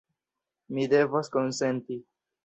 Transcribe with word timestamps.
Mi 0.77 0.85
devas 0.93 1.29
konsenti. 1.35 1.99